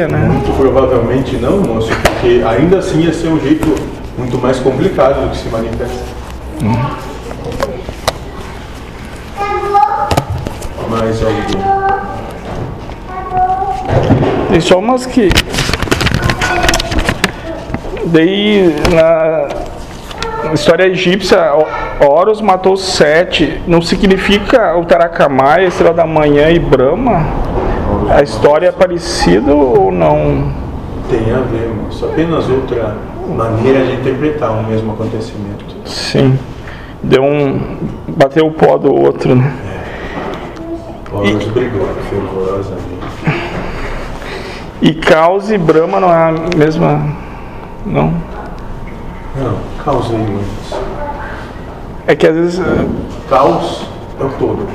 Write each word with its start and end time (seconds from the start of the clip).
né? 0.00 0.18
Muito 0.28 0.52
provavelmente 0.56 1.36
não, 1.36 1.58
moço, 1.58 1.90
porque 2.02 2.42
ainda 2.46 2.78
assim 2.78 3.00
ia 3.00 3.12
ser 3.12 3.28
um 3.28 3.40
jeito 3.40 3.74
muito 4.18 4.36
mais 4.38 4.58
complicado 4.58 5.22
do 5.24 5.30
que 5.30 5.36
se 5.36 5.48
manifesta. 5.48 6.14
Mais 10.90 11.22
algum? 11.22 11.64
Tem 14.50 14.60
só 14.60 14.78
umas 14.78 15.06
que. 15.06 15.28
Daí 18.06 18.74
na 18.94 19.48
história 20.52 20.84
egípcia, 20.86 21.52
Ho- 21.54 21.66
Horus 22.06 22.40
matou 22.40 22.76
sete. 22.76 23.60
Não 23.66 23.82
significa 23.82 24.76
o 24.76 24.84
Taracamai, 24.84 25.64
a 25.64 25.68
Estrela 25.68 25.94
da 25.94 26.06
Manhã 26.06 26.50
e 26.50 26.58
Brahma? 26.60 27.26
A 28.10 28.22
história 28.22 28.68
é 28.68 28.72
parecida 28.72 29.54
ou 29.54 29.90
não? 29.90 30.52
Tem 31.10 31.32
a 31.32 31.40
ver, 31.40 31.72
moço. 31.74 32.04
Apenas 32.06 32.48
outra 32.48 32.96
maneira 33.28 33.84
de 33.84 33.92
interpretar 33.94 34.52
o 34.52 34.62
mesmo 34.64 34.92
acontecimento. 34.92 35.64
Sim. 35.84 36.38
Deu 37.02 37.22
um. 37.22 37.78
Bateu 38.08 38.46
o 38.46 38.52
pó 38.52 38.78
do 38.78 38.94
outro, 38.94 39.34
né? 39.34 39.52
Horus 41.12 41.46
brigou 41.48 41.86
fervorosamente. 42.10 42.84
E 44.82 44.92
Caos 44.92 45.50
e 45.50 45.58
Brahma 45.58 46.00
não 46.00 46.10
é 46.10 46.28
a 46.28 46.34
mesma. 46.56 47.06
Não. 47.86 48.12
Não, 49.36 49.58
caos 49.84 50.10
nenhum 50.10 50.38
antes. 50.38 50.78
É 52.06 52.14
que 52.14 52.26
às 52.26 52.34
vezes. 52.34 52.62
Caos 53.28 53.86
é 54.20 54.24
o 54.24 54.28
todo. 54.30 54.66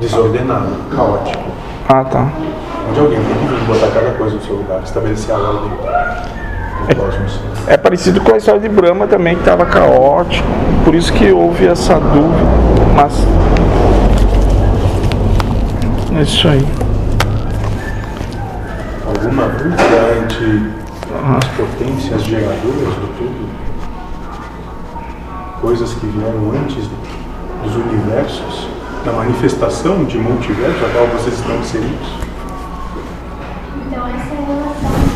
Desordenado, 0.00 0.70
caótico. 0.94 1.44
Ah, 1.88 2.04
tá. 2.04 2.32
Onde 2.88 3.00
alguém 3.00 3.20
tem 3.20 3.58
que 3.58 3.64
botar 3.66 3.88
cada 3.88 4.10
coisa 4.12 4.36
no 4.36 4.42
seu 4.42 4.56
lugar, 4.56 4.82
estabelecer 4.82 5.34
a 5.34 5.38
do 5.38 5.70
cosmos. 6.96 7.40
É 7.66 7.76
parecido 7.76 8.20
com 8.20 8.34
a 8.34 8.36
história 8.36 8.60
de 8.60 8.68
Brahma 8.68 9.06
também, 9.06 9.34
que 9.34 9.40
estava 9.40 9.64
caótico. 9.66 10.46
Por 10.84 10.94
isso 10.94 11.12
que 11.12 11.30
houve 11.32 11.66
essa 11.66 11.94
dúvida. 11.94 12.44
Mas. 12.94 13.12
É 16.16 16.22
isso 16.22 16.48
aí. 16.48 16.66
Alguma 19.06 19.48
dúvida 19.48 20.18
entre 20.22 20.72
as 21.36 21.44
potências 21.56 22.22
geradoras 22.22 22.94
do 22.94 23.18
tudo? 23.18 23.48
Coisas 25.60 25.94
que 25.94 26.06
vieram 26.06 26.52
antes 26.62 26.88
dos 27.62 27.76
universos, 27.76 28.68
da 29.04 29.12
manifestação 29.12 30.04
de 30.04 30.16
multiverso 30.16 30.82
a 30.82 30.88
qual 30.88 31.06
vocês 31.08 31.38
estão 31.38 31.56
inseridos? 31.56 32.08
Então 33.86 34.06
essa 34.08 34.34
é 34.34 34.38
a 34.38 34.46
relação 34.46 34.90
do 34.90 35.08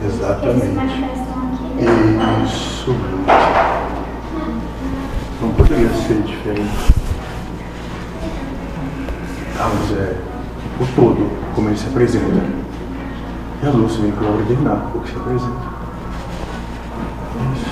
se 0.00 0.06
Exatamente. 0.06 0.78
aqui. 0.78 1.04
Isso. 2.46 2.96
Não 5.42 5.50
poderia 5.50 5.90
ser 5.90 6.22
diferente. 6.22 6.94
Ah, 9.60 9.70
mas 9.74 9.98
é 9.98 10.16
o 10.80 10.86
todo, 10.96 11.30
como 11.54 11.68
ele 11.68 11.76
se 11.76 11.88
apresenta. 11.88 12.42
E 13.62 13.66
a 13.66 13.70
luz 13.70 13.96
vem 13.96 14.12
para 14.12 14.28
ordenar 14.28 14.96
o 14.96 15.00
que 15.00 15.10
se 15.10 15.16
apresenta. 15.16 15.78
Isso. 17.54 17.70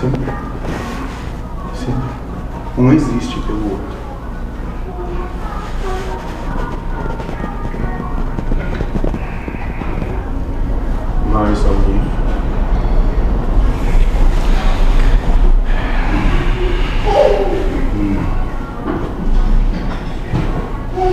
Sempre. 0.00 0.31
Um 2.82 2.92
existe 2.92 3.38
pelo 3.42 3.70
outro. 3.70 3.96
Mais 11.32 11.64
alguém? 11.64 12.02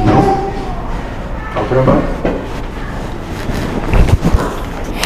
Não? 0.05 0.31
Ao 1.55 1.65
trabalho. 1.65 2.18